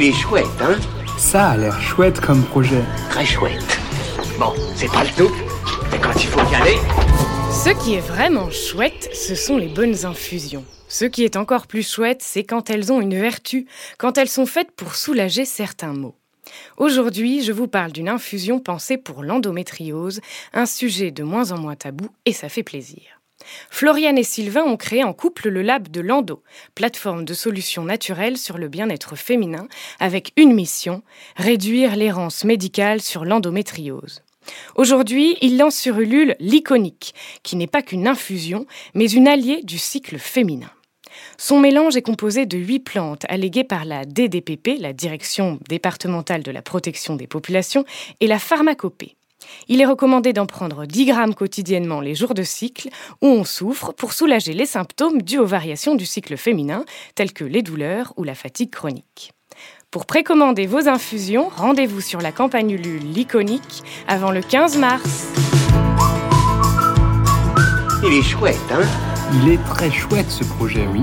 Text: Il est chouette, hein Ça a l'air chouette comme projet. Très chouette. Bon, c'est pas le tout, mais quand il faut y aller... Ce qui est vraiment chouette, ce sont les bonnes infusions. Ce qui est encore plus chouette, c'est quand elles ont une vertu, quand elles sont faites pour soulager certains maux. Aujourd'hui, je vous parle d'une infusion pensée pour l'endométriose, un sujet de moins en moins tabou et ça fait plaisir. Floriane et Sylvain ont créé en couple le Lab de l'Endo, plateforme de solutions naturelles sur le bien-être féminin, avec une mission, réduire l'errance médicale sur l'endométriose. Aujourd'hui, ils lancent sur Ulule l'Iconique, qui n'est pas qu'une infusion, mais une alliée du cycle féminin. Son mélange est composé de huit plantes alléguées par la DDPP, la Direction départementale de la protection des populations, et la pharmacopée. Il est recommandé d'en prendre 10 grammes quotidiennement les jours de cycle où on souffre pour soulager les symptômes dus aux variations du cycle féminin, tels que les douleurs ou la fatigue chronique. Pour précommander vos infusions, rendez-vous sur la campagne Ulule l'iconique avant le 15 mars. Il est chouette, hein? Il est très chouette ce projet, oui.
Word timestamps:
Il 0.00 0.04
est 0.04 0.12
chouette, 0.12 0.46
hein 0.60 0.78
Ça 1.18 1.48
a 1.48 1.56
l'air 1.56 1.80
chouette 1.80 2.20
comme 2.20 2.44
projet. 2.44 2.84
Très 3.10 3.26
chouette. 3.26 3.80
Bon, 4.38 4.52
c'est 4.76 4.86
pas 4.92 5.02
le 5.02 5.10
tout, 5.10 5.34
mais 5.90 5.98
quand 5.98 6.14
il 6.14 6.28
faut 6.28 6.52
y 6.52 6.54
aller... 6.54 6.76
Ce 7.50 7.70
qui 7.82 7.94
est 7.94 8.00
vraiment 8.00 8.48
chouette, 8.48 9.10
ce 9.12 9.34
sont 9.34 9.56
les 9.56 9.66
bonnes 9.66 10.06
infusions. 10.06 10.64
Ce 10.86 11.04
qui 11.04 11.24
est 11.24 11.34
encore 11.34 11.66
plus 11.66 11.82
chouette, 11.82 12.22
c'est 12.22 12.44
quand 12.44 12.70
elles 12.70 12.92
ont 12.92 13.00
une 13.00 13.18
vertu, 13.18 13.66
quand 13.98 14.18
elles 14.18 14.28
sont 14.28 14.46
faites 14.46 14.70
pour 14.70 14.94
soulager 14.94 15.44
certains 15.44 15.94
maux. 15.94 16.14
Aujourd'hui, 16.76 17.42
je 17.42 17.50
vous 17.50 17.66
parle 17.66 17.90
d'une 17.90 18.08
infusion 18.08 18.60
pensée 18.60 18.98
pour 18.98 19.24
l'endométriose, 19.24 20.20
un 20.52 20.66
sujet 20.66 21.10
de 21.10 21.24
moins 21.24 21.50
en 21.50 21.58
moins 21.58 21.74
tabou 21.74 22.08
et 22.24 22.32
ça 22.32 22.48
fait 22.48 22.62
plaisir. 22.62 23.17
Floriane 23.70 24.18
et 24.18 24.24
Sylvain 24.24 24.64
ont 24.64 24.76
créé 24.76 25.04
en 25.04 25.12
couple 25.12 25.48
le 25.48 25.62
Lab 25.62 25.88
de 25.88 26.00
l'Endo, 26.00 26.42
plateforme 26.74 27.24
de 27.24 27.34
solutions 27.34 27.84
naturelles 27.84 28.38
sur 28.38 28.58
le 28.58 28.68
bien-être 28.68 29.16
féminin, 29.16 29.68
avec 30.00 30.32
une 30.36 30.52
mission, 30.52 31.02
réduire 31.36 31.96
l'errance 31.96 32.44
médicale 32.44 33.00
sur 33.00 33.24
l'endométriose. 33.24 34.22
Aujourd'hui, 34.76 35.36
ils 35.42 35.58
lancent 35.58 35.78
sur 35.78 35.98
Ulule 35.98 36.34
l'Iconique, 36.40 37.14
qui 37.42 37.56
n'est 37.56 37.66
pas 37.66 37.82
qu'une 37.82 38.08
infusion, 38.08 38.66
mais 38.94 39.10
une 39.10 39.28
alliée 39.28 39.62
du 39.62 39.78
cycle 39.78 40.18
féminin. 40.18 40.70
Son 41.36 41.60
mélange 41.60 41.96
est 41.96 42.02
composé 42.02 42.46
de 42.46 42.58
huit 42.58 42.80
plantes 42.80 43.24
alléguées 43.28 43.64
par 43.64 43.84
la 43.84 44.04
DDPP, 44.04 44.78
la 44.78 44.92
Direction 44.92 45.58
départementale 45.68 46.42
de 46.42 46.50
la 46.50 46.62
protection 46.62 47.16
des 47.16 47.26
populations, 47.26 47.84
et 48.20 48.26
la 48.26 48.38
pharmacopée. 48.38 49.17
Il 49.68 49.80
est 49.80 49.86
recommandé 49.86 50.32
d'en 50.32 50.46
prendre 50.46 50.86
10 50.86 51.06
grammes 51.06 51.34
quotidiennement 51.34 52.00
les 52.00 52.14
jours 52.14 52.34
de 52.34 52.42
cycle 52.42 52.88
où 53.22 53.26
on 53.26 53.44
souffre 53.44 53.92
pour 53.92 54.12
soulager 54.12 54.52
les 54.52 54.66
symptômes 54.66 55.22
dus 55.22 55.38
aux 55.38 55.46
variations 55.46 55.94
du 55.94 56.06
cycle 56.06 56.36
féminin, 56.36 56.84
tels 57.14 57.32
que 57.32 57.44
les 57.44 57.62
douleurs 57.62 58.12
ou 58.16 58.24
la 58.24 58.34
fatigue 58.34 58.70
chronique. 58.70 59.32
Pour 59.90 60.04
précommander 60.04 60.66
vos 60.66 60.88
infusions, 60.88 61.48
rendez-vous 61.54 62.00
sur 62.00 62.20
la 62.20 62.32
campagne 62.32 62.72
Ulule 62.72 63.12
l'iconique 63.12 63.82
avant 64.06 64.30
le 64.30 64.42
15 64.42 64.76
mars. 64.78 65.28
Il 68.04 68.12
est 68.12 68.22
chouette, 68.22 68.56
hein? 68.70 68.86
Il 69.42 69.50
est 69.50 69.64
très 69.64 69.90
chouette 69.90 70.30
ce 70.30 70.44
projet, 70.44 70.86
oui. 70.92 71.02